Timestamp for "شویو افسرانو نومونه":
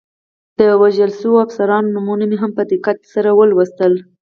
1.19-2.23